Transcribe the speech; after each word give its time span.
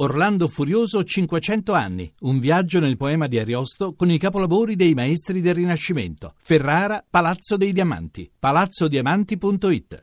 Orlando 0.00 0.46
Furioso 0.46 1.02
500 1.02 1.72
anni, 1.72 2.12
un 2.20 2.38
viaggio 2.38 2.78
nel 2.78 2.96
poema 2.96 3.26
di 3.26 3.36
Ariosto 3.36 3.96
con 3.96 4.08
i 4.08 4.16
capolavori 4.16 4.76
dei 4.76 4.94
maestri 4.94 5.40
del 5.40 5.56
Rinascimento. 5.56 6.34
Ferrara, 6.40 7.04
Palazzo 7.08 7.56
dei 7.56 7.72
Diamanti, 7.72 8.30
palazzodiamanti.it. 8.38 10.02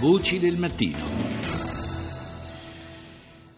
Voci 0.00 0.40
del 0.40 0.56
mattino. 0.56 0.98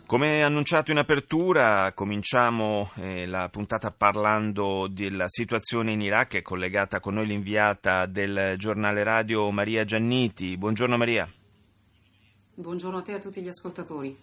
Come 0.04 0.42
annunciato 0.42 0.90
in 0.90 0.98
apertura, 0.98 1.92
cominciamo 1.94 2.90
eh, 2.96 3.24
la 3.24 3.48
puntata 3.50 3.90
parlando 3.90 4.86
della 4.90 5.28
situazione 5.28 5.92
in 5.92 6.02
Iraq. 6.02 6.34
È 6.36 6.42
collegata 6.42 7.00
con 7.00 7.14
noi 7.14 7.26
l'inviata 7.26 8.04
del 8.04 8.56
giornale 8.58 9.02
radio 9.02 9.50
Maria 9.50 9.84
Gianniti. 9.84 10.58
Buongiorno 10.58 10.98
Maria. 10.98 11.26
Buongiorno 12.60 12.98
a 12.98 13.02
te 13.02 13.12
e 13.12 13.14
a 13.14 13.18
tutti 13.20 13.40
gli 13.40 13.46
ascoltatori. 13.46 14.16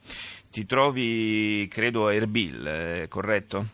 Ti 0.52 0.66
trovi, 0.66 1.66
credo, 1.72 2.08
a 2.08 2.14
Erbil, 2.14 2.68
eh, 2.68 3.06
corretto? 3.08 3.66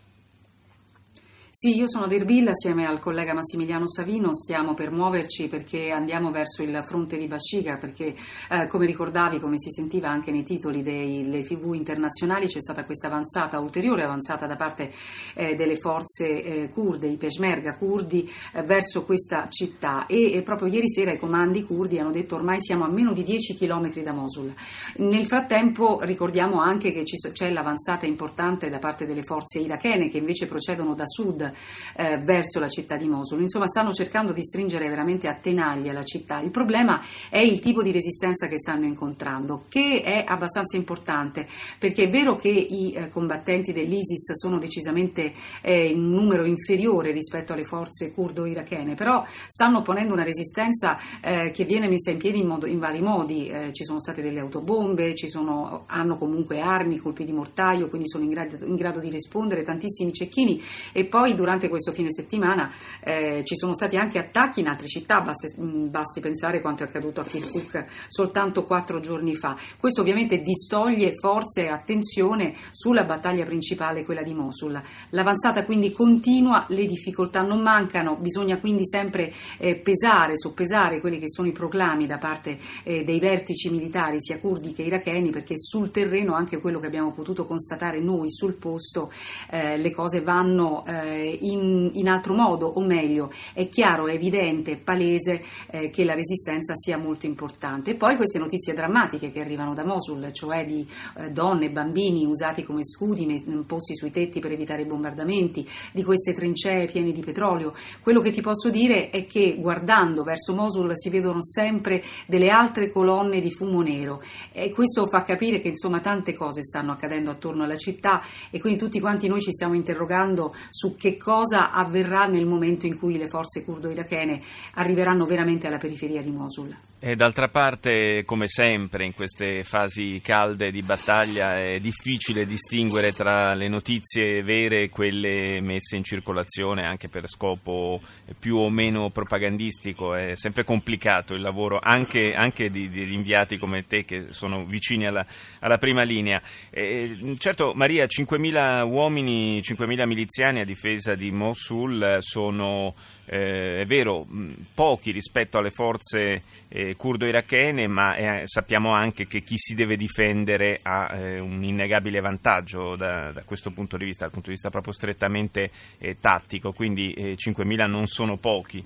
Sì, 1.63 1.77
io 1.77 1.87
sono 1.87 2.09
Erbil 2.09 2.47
assieme 2.47 2.87
al 2.87 2.99
collega 2.99 3.35
Massimiliano 3.35 3.87
Savino, 3.87 4.33
stiamo 4.33 4.73
per 4.73 4.89
muoverci 4.89 5.47
perché 5.47 5.91
andiamo 5.91 6.31
verso 6.31 6.63
il 6.63 6.83
fronte 6.87 7.17
di 7.19 7.27
Basciga 7.27 7.77
perché 7.77 8.15
eh, 8.49 8.65
come 8.65 8.87
ricordavi, 8.87 9.39
come 9.39 9.59
si 9.59 9.69
sentiva 9.69 10.09
anche 10.09 10.31
nei 10.31 10.43
titoli 10.43 10.81
delle 10.81 11.43
tv 11.43 11.75
internazionali 11.75 12.47
c'è 12.47 12.59
stata 12.59 12.83
questa 12.83 13.09
avanzata, 13.09 13.59
ulteriore 13.59 14.01
avanzata 14.01 14.47
da 14.47 14.55
parte 14.55 14.91
eh, 15.35 15.53
delle 15.53 15.77
forze 15.77 16.43
eh, 16.43 16.69
kurde, 16.69 17.09
i 17.09 17.17
peshmerga 17.17 17.75
kurdi 17.75 18.27
eh, 18.53 18.63
verso 18.63 19.05
questa 19.05 19.47
città 19.47 20.07
e 20.07 20.41
proprio 20.43 20.67
ieri 20.67 20.89
sera 20.89 21.11
i 21.11 21.19
comandi 21.19 21.63
kurdi 21.63 21.99
hanno 21.99 22.09
detto 22.09 22.33
ormai 22.33 22.59
siamo 22.59 22.85
a 22.85 22.89
meno 22.89 23.13
di 23.13 23.23
10 23.23 23.55
km 23.55 24.01
da 24.01 24.13
Mosul. 24.13 24.51
Nel 24.95 25.27
frattempo 25.27 25.99
ricordiamo 26.01 26.59
anche 26.59 26.91
che 26.91 27.03
c'è 27.03 27.51
l'avanzata 27.51 28.07
importante 28.07 28.67
da 28.67 28.79
parte 28.79 29.05
delle 29.05 29.21
forze 29.21 29.59
irachene 29.59 30.09
che 30.09 30.17
invece 30.17 30.47
procedono 30.47 30.95
da 30.95 31.05
sud 31.05 31.49
eh, 31.95 32.17
verso 32.19 32.59
la 32.59 32.67
città 32.67 32.95
di 32.95 33.07
Mosul. 33.07 33.41
Insomma, 33.41 33.67
stanno 33.67 33.91
cercando 33.93 34.31
di 34.31 34.43
stringere 34.43 34.87
veramente 34.87 35.27
a 35.27 35.35
tenaglia 35.35 35.93
la 35.93 36.03
città. 36.03 36.39
Il 36.39 36.51
problema 36.51 37.01
è 37.29 37.39
il 37.39 37.59
tipo 37.59 37.81
di 37.81 37.91
resistenza 37.91 38.47
che 38.47 38.59
stanno 38.59 38.85
incontrando, 38.85 39.65
che 39.67 40.01
è 40.03 40.23
abbastanza 40.27 40.77
importante, 40.77 41.47
perché 41.79 42.03
è 42.03 42.09
vero 42.09 42.35
che 42.35 42.49
i 42.49 42.91
eh, 42.91 43.09
combattenti 43.09 43.73
dell'ISIS 43.73 44.33
sono 44.33 44.59
decisamente 44.59 45.33
eh, 45.61 45.89
in 45.89 46.09
numero 46.09 46.45
inferiore 46.45 47.11
rispetto 47.11 47.53
alle 47.53 47.65
forze 47.65 48.13
curdo-irachene, 48.13 48.95
però 48.95 49.25
stanno 49.47 49.81
ponendo 49.81 50.13
una 50.13 50.23
resistenza 50.23 50.97
eh, 51.21 51.51
che 51.51 51.65
viene 51.65 51.87
messa 51.87 52.11
in 52.11 52.17
piedi 52.17 52.39
in, 52.39 52.47
modo, 52.47 52.65
in 52.65 52.79
vari 52.79 53.01
modi. 53.01 53.47
Eh, 53.47 53.73
ci 53.73 53.83
sono 53.83 53.99
state 53.99 54.21
delle 54.21 54.39
autobombe, 54.39 55.13
sono, 55.31 55.85
hanno 55.87 56.17
comunque 56.17 56.59
armi, 56.59 56.97
colpi 56.97 57.25
di 57.25 57.31
mortaio, 57.31 57.89
quindi 57.89 58.07
sono 58.07 58.23
in 58.23 58.29
grado, 58.29 58.65
in 58.65 58.75
grado 58.75 58.99
di 58.99 59.09
rispondere, 59.09 59.63
tantissimi 59.63 60.13
cecchini 60.13 60.61
e 60.91 61.05
poi 61.05 61.35
durante 61.41 61.69
questo 61.69 61.91
fine 61.91 62.11
settimana 62.11 62.71
eh, 63.03 63.41
ci 63.43 63.55
sono 63.55 63.73
stati 63.73 63.97
anche 63.97 64.19
attacchi 64.19 64.59
in 64.59 64.67
altre 64.67 64.87
città, 64.87 65.21
basti, 65.21 65.53
basti, 65.57 66.19
pensare 66.19 66.61
quanto 66.61 66.83
è 66.83 66.85
accaduto 66.85 67.19
a 67.19 67.23
Kirkuk 67.23 67.85
soltanto 68.07 68.65
quattro 68.65 68.99
giorni 68.99 69.35
fa. 69.35 69.57
Questo 69.79 70.01
ovviamente 70.01 70.43
distoglie 70.43 71.15
forze 71.15 71.63
e 71.63 71.67
attenzione 71.69 72.53
sulla 72.69 73.05
battaglia 73.05 73.43
principale, 73.43 74.05
quella 74.05 74.21
di 74.21 74.35
Mosul. 74.35 74.79
L'avanzata 75.09 75.65
quindi 75.65 75.91
continua, 75.91 76.65
le 76.69 76.85
difficoltà 76.85 77.41
non 77.41 77.61
mancano, 77.61 78.17
bisogna 78.17 78.59
quindi 78.59 78.87
sempre 78.87 79.33
eh, 79.57 79.75
pesare, 79.77 80.37
soppesare 80.37 80.99
quelli 80.99 81.17
che 81.17 81.29
sono 81.29 81.47
i 81.47 81.53
proclami 81.53 82.05
da 82.05 82.19
parte 82.19 82.59
eh, 82.83 83.03
dei 83.03 83.19
vertici 83.19 83.71
militari, 83.71 84.17
sia 84.21 84.39
curdi 84.39 84.73
che 84.73 84.83
iracheni, 84.83 85.31
perché 85.31 85.57
sul 85.57 85.89
terreno, 85.89 86.35
anche 86.35 86.59
quello 86.59 86.79
che 86.79 86.85
abbiamo 86.85 87.11
potuto 87.11 87.47
constatare 87.47 87.99
noi 87.99 88.29
sul 88.29 88.57
posto, 88.57 89.11
eh, 89.49 89.77
le 89.77 89.91
cose 89.91 90.21
vanno 90.21 90.85
eh, 90.85 91.30
in, 91.31 91.91
in, 91.93 92.07
altro 92.07 92.33
modo, 92.33 92.67
o 92.67 92.81
meglio, 92.81 93.31
è 93.53 93.67
chiaro, 93.69 94.07
è 94.07 94.13
evidente, 94.13 94.71
è 94.71 94.77
palese 94.77 95.43
eh, 95.69 95.89
che 95.89 96.03
la 96.03 96.13
resistenza 96.13 96.73
sia 96.75 96.97
molto 96.97 97.25
importante. 97.25 97.91
E 97.91 97.95
poi 97.95 98.15
queste 98.15 98.39
notizie 98.39 98.73
drammatiche 98.73 99.31
che 99.31 99.41
arrivano 99.41 99.73
da 99.73 99.83
Mosul, 99.83 100.31
cioè 100.31 100.65
di 100.65 100.85
eh, 101.17 101.31
donne 101.31 101.65
e 101.65 101.69
bambini 101.69 102.25
usati 102.25 102.63
come 102.63 102.83
scudi 102.83 103.43
posti 103.65 103.95
sui 103.95 104.11
tetti 104.11 104.39
per 104.39 104.51
evitare 104.51 104.81
i 104.81 104.85
bombardamenti, 104.85 105.67
di 105.91 106.03
queste 106.03 106.33
trincee 106.33 106.87
piene 106.87 107.11
di 107.11 107.21
petrolio. 107.21 107.73
Quello 108.01 108.21
che 108.21 108.31
ti 108.31 108.41
posso 108.41 108.69
dire 108.69 109.09
è 109.09 109.25
che 109.25 109.57
guardando 109.59 110.23
verso 110.23 110.53
Mosul 110.53 110.91
si 110.95 111.09
vedono 111.09 111.43
sempre 111.43 112.03
delle 112.27 112.49
altre 112.49 112.91
colonne 112.91 113.41
di 113.41 113.51
fumo 113.51 113.81
nero 113.81 114.21
e 114.51 114.71
questo 114.71 115.07
fa 115.07 115.23
capire 115.23 115.59
che 115.61 115.69
insomma 115.69 115.99
tante 115.99 116.33
cose 116.33 116.63
stanno 116.63 116.91
accadendo 116.91 117.31
attorno 117.31 117.63
alla 117.63 117.77
città 117.77 118.21
e 118.49 118.59
quindi 118.59 118.79
tutti 118.79 118.99
quanti 118.99 119.27
noi 119.27 119.41
ci 119.41 119.51
stiamo 119.51 119.73
interrogando 119.73 120.53
su 120.69 120.95
che 120.95 121.10
cosa 121.17 121.71
avverrà 121.71 122.25
nel 122.25 122.45
momento 122.45 122.85
in 122.85 122.97
cui 122.97 123.17
le 123.17 123.27
forze 123.27 123.63
curdo-irachene 123.63 124.41
arriveranno 124.75 125.25
veramente 125.25 125.67
alla 125.67 125.77
periferia 125.77 126.21
di 126.21 126.31
Mosul. 126.31 126.75
E 127.03 127.15
d'altra 127.15 127.47
parte, 127.47 128.21
come 128.25 128.47
sempre, 128.47 129.05
in 129.05 129.15
queste 129.15 129.63
fasi 129.63 130.21
calde 130.23 130.69
di 130.69 130.83
battaglia 130.83 131.57
è 131.57 131.79
difficile 131.79 132.45
distinguere 132.45 133.11
tra 133.11 133.55
le 133.55 133.67
notizie 133.67 134.43
vere 134.43 134.81
e 134.81 134.89
quelle 134.89 135.59
messe 135.61 135.95
in 135.95 136.03
circolazione 136.03 136.85
anche 136.85 137.09
per 137.09 137.27
scopo 137.27 137.99
più 138.37 138.57
o 138.57 138.69
meno 138.69 139.09
propagandistico. 139.09 140.13
È 140.13 140.35
sempre 140.35 140.63
complicato 140.63 141.33
il 141.33 141.41
lavoro 141.41 141.79
anche, 141.81 142.35
anche 142.35 142.69
di, 142.69 142.87
di, 142.87 143.11
inviati 143.11 143.57
come 143.57 143.87
te 143.87 144.05
che 144.05 144.27
sono 144.29 144.63
vicini 144.63 145.07
alla, 145.07 145.25
alla 145.61 145.79
prima 145.79 146.03
linea. 146.03 146.39
E, 146.69 147.35
certo, 147.39 147.73
Maria, 147.73 148.05
5.000 148.05 148.87
uomini, 148.87 149.59
5.000 149.61 150.05
miliziani 150.05 150.59
a 150.59 150.65
difesa 150.65 151.15
di 151.15 151.31
Mosul 151.31 152.17
sono 152.19 152.93
eh, 153.33 153.79
è 153.79 153.85
vero, 153.85 154.27
pochi 154.73 155.11
rispetto 155.11 155.57
alle 155.57 155.71
forze 155.71 156.43
eh, 156.67 156.97
curdo-irachene, 156.97 157.87
ma 157.87 158.15
eh, 158.15 158.41
sappiamo 158.45 158.91
anche 158.91 159.25
che 159.25 159.41
chi 159.41 159.57
si 159.57 159.73
deve 159.73 159.95
difendere 159.95 160.77
ha 160.83 161.15
eh, 161.15 161.39
un 161.39 161.63
innegabile 161.63 162.19
vantaggio 162.19 162.97
da, 162.97 163.31
da, 163.31 163.43
questo 163.43 163.71
punto 163.71 163.95
di 163.95 164.03
vista, 164.03 164.25
dal 164.25 164.33
punto 164.33 164.49
di 164.49 164.55
vista 164.55 164.69
proprio 164.69 164.91
strettamente 164.91 165.71
eh, 165.99 166.17
tattico, 166.19 166.73
quindi 166.73 167.15
5.000 167.17 167.79
eh, 167.79 167.87
non 167.87 168.07
sono 168.07 168.35
pochi. 168.35 168.85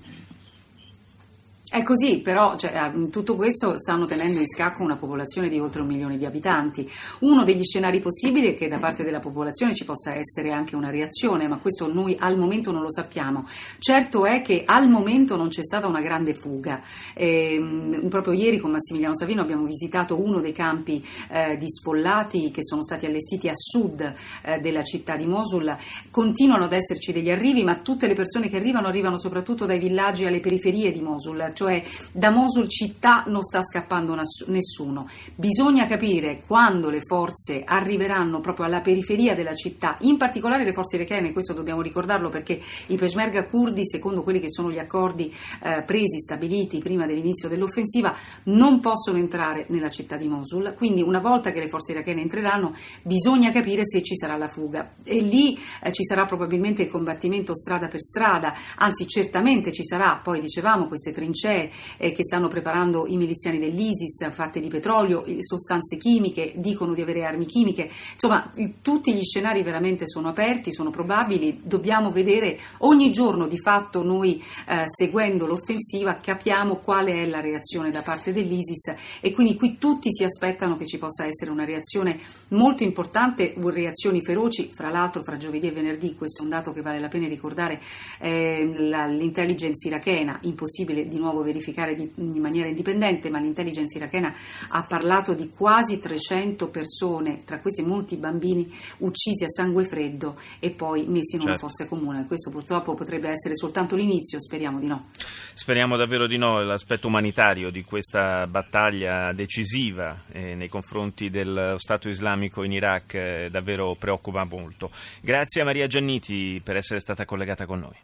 È 1.76 1.82
così, 1.82 2.20
però 2.22 2.56
cioè, 2.56 2.90
tutto 3.10 3.36
questo 3.36 3.78
stanno 3.78 4.06
tenendo 4.06 4.38
in 4.38 4.46
scacco 4.46 4.82
una 4.82 4.96
popolazione 4.96 5.50
di 5.50 5.58
oltre 5.58 5.82
un 5.82 5.86
milione 5.86 6.16
di 6.16 6.24
abitanti. 6.24 6.90
Uno 7.18 7.44
degli 7.44 7.64
scenari 7.64 8.00
possibili 8.00 8.54
è 8.54 8.56
che 8.56 8.66
da 8.66 8.78
parte 8.78 9.04
della 9.04 9.20
popolazione 9.20 9.74
ci 9.74 9.84
possa 9.84 10.14
essere 10.14 10.52
anche 10.52 10.74
una 10.74 10.88
reazione, 10.88 11.46
ma 11.48 11.58
questo 11.58 11.92
noi 11.92 12.16
al 12.18 12.38
momento 12.38 12.72
non 12.72 12.80
lo 12.80 12.90
sappiamo. 12.90 13.46
Certo 13.78 14.24
è 14.24 14.40
che 14.40 14.62
al 14.64 14.88
momento 14.88 15.36
non 15.36 15.48
c'è 15.48 15.62
stata 15.62 15.86
una 15.86 16.00
grande 16.00 16.32
fuga. 16.32 16.80
Eh, 17.12 18.06
proprio 18.08 18.32
ieri 18.32 18.56
con 18.56 18.70
Massimiliano 18.70 19.14
Savino 19.14 19.42
abbiamo 19.42 19.66
visitato 19.66 20.18
uno 20.18 20.40
dei 20.40 20.52
campi 20.52 21.04
eh, 21.28 21.58
di 21.58 21.66
sfollati 21.68 22.52
che 22.52 22.64
sono 22.64 22.84
stati 22.84 23.04
allestiti 23.04 23.50
a 23.50 23.54
sud 23.54 24.00
eh, 24.00 24.60
della 24.60 24.82
città 24.82 25.14
di 25.14 25.26
Mosul. 25.26 25.76
Continuano 26.10 26.64
ad 26.64 26.72
esserci 26.72 27.12
degli 27.12 27.30
arrivi, 27.30 27.64
ma 27.64 27.76
tutte 27.76 28.06
le 28.06 28.14
persone 28.14 28.48
che 28.48 28.56
arrivano 28.56 28.88
arrivano 28.88 29.18
soprattutto 29.18 29.66
dai 29.66 29.78
villaggi 29.78 30.24
alle 30.24 30.40
periferie 30.40 30.90
di 30.90 31.02
Mosul 31.02 31.52
cioè 31.65 31.65
da 32.12 32.30
Mosul 32.30 32.68
città 32.68 33.24
non 33.26 33.42
sta 33.42 33.62
scappando 33.62 34.16
nessuno. 34.46 35.08
Bisogna 35.34 35.86
capire 35.86 36.42
quando 36.46 36.90
le 36.90 37.00
forze 37.02 37.62
arriveranno 37.64 38.40
proprio 38.40 38.66
alla 38.66 38.80
periferia 38.80 39.34
della 39.34 39.54
città, 39.54 39.96
in 40.00 40.16
particolare 40.16 40.64
le 40.64 40.72
forze 40.72 40.96
irachene, 40.96 41.32
questo 41.32 41.52
dobbiamo 41.52 41.82
ricordarlo 41.82 42.28
perché 42.28 42.60
i 42.86 42.96
peshmerga 42.96 43.46
kurdi, 43.46 43.86
secondo 43.86 44.22
quelli 44.22 44.40
che 44.40 44.50
sono 44.50 44.70
gli 44.70 44.78
accordi 44.78 45.32
eh, 45.62 45.82
presi, 45.82 46.20
stabiliti 46.20 46.78
prima 46.78 47.06
dell'inizio 47.06 47.48
dell'offensiva, 47.48 48.14
non 48.44 48.80
possono 48.80 49.18
entrare 49.18 49.66
nella 49.68 49.90
città 49.90 50.16
di 50.16 50.28
Mosul, 50.28 50.74
quindi 50.76 51.02
una 51.02 51.20
volta 51.20 51.50
che 51.50 51.60
le 51.60 51.68
forze 51.68 51.92
irachene 51.92 52.20
entreranno 52.20 52.74
bisogna 53.02 53.50
capire 53.50 53.82
se 53.84 54.02
ci 54.02 54.16
sarà 54.16 54.36
la 54.36 54.48
fuga. 54.48 54.92
E 55.02 55.20
lì 55.20 55.58
eh, 55.82 55.92
ci 55.92 56.04
sarà 56.04 56.26
probabilmente 56.26 56.82
il 56.82 56.88
combattimento 56.88 57.54
strada 57.56 57.88
per 57.88 58.00
strada, 58.00 58.54
anzi 58.76 59.06
certamente 59.06 59.72
ci 59.72 59.84
sarà, 59.84 60.20
poi 60.22 60.40
dicevamo 60.40 60.86
queste 60.86 61.12
trincee 61.12 61.55
trincee 61.56 61.70
eh, 61.96 62.12
che 62.12 62.24
stanno 62.24 62.48
preparando 62.48 63.06
i 63.06 63.16
miliziani 63.16 63.58
dell'ISIS, 63.58 64.30
fatte 64.32 64.60
di 64.60 64.68
petrolio, 64.68 65.24
sostanze 65.40 65.96
chimiche, 65.96 66.52
dicono 66.56 66.94
di 66.94 67.00
avere 67.00 67.24
armi 67.24 67.46
chimiche. 67.46 67.90
Insomma, 68.12 68.52
tutti 68.82 69.14
gli 69.14 69.22
scenari 69.22 69.62
veramente 69.62 70.06
sono 70.06 70.28
aperti, 70.28 70.72
sono 70.72 70.90
probabili, 70.90 71.60
dobbiamo 71.62 72.10
vedere 72.10 72.58
ogni 72.78 73.10
giorno 73.10 73.46
di 73.46 73.58
fatto 73.58 74.02
noi 74.02 74.42
eh, 74.68 74.84
seguendo 74.86 75.46
l'offensiva 75.46 76.16
capiamo 76.16 76.76
quale 76.76 77.12
è 77.12 77.26
la 77.26 77.40
reazione 77.40 77.90
da 77.90 78.02
parte 78.02 78.32
dell'ISIS 78.32 78.94
e 79.20 79.32
quindi 79.32 79.56
qui 79.56 79.78
tutti 79.78 80.12
si 80.12 80.24
aspettano 80.24 80.76
che 80.76 80.86
ci 80.86 80.98
possa 80.98 81.24
essere 81.24 81.50
una 81.50 81.64
reazione 81.64 82.18
molto 82.48 82.82
importante, 82.82 83.54
reazioni 83.56 84.22
feroci, 84.22 84.70
fra 84.74 84.90
l'altro 84.90 85.22
fra 85.22 85.36
giovedì 85.36 85.68
e 85.68 85.72
venerdì, 85.72 86.14
questo 86.14 86.42
è 86.42 86.44
un 86.44 86.50
dato 86.50 86.72
che 86.72 86.82
vale 86.82 86.98
la 86.98 87.08
pena 87.08 87.26
ricordare, 87.26 87.80
eh, 88.18 88.64
l'intelligence 88.64 89.86
irachena, 89.88 90.38
impossibile 90.42 91.06
di 91.08 91.18
nuovo 91.18 91.42
verificare 91.46 91.94
di, 91.94 92.10
in 92.16 92.40
maniera 92.40 92.68
indipendente, 92.68 93.30
ma 93.30 93.38
l'intelligence 93.40 93.96
irachena 93.96 94.34
ha 94.68 94.82
parlato 94.82 95.32
di 95.32 95.50
quasi 95.50 95.98
300 95.98 96.68
persone, 96.68 97.44
tra 97.44 97.60
questi 97.60 97.82
molti 97.82 98.16
bambini, 98.16 98.70
uccisi 98.98 99.44
a 99.44 99.48
sangue 99.48 99.86
freddo 99.86 100.36
e 100.58 100.70
poi 100.70 101.06
messi 101.06 101.36
in 101.36 101.42
una 101.42 101.52
Certo. 101.52 101.68
fossa 101.68 101.86
comune. 101.86 102.26
Questo 102.26 102.50
purtroppo 102.50 102.94
potrebbe 102.94 103.28
essere 103.28 103.56
soltanto 103.56 103.96
l'inizio, 103.96 104.40
speriamo 104.40 104.78
di 104.78 104.86
no. 104.86 105.08
Speriamo 105.54 105.96
davvero 105.96 106.26
di 106.26 106.36
no, 106.36 106.62
l'aspetto 106.62 107.06
umanitario 107.06 107.70
di 107.70 107.82
questa 107.82 108.46
battaglia 108.46 109.32
decisiva 109.32 110.24
eh, 110.32 110.54
nei 110.54 110.68
confronti 110.68 111.30
dello 111.30 111.78
Stato 111.78 112.08
islamico 112.08 112.62
in 112.62 112.72
Iraq 112.72 113.14
eh, 113.14 113.48
davvero 113.50 113.94
preoccupa 113.98 114.44
molto. 114.44 114.90
Grazie 115.20 115.62
a 115.62 115.64
Maria 115.64 115.86
Gianniti 115.86 116.60
per 116.62 116.76
essere 116.76 117.00
stata 117.00 117.24
collegata 117.24 117.64
con 117.66 117.80
noi. 117.80 117.96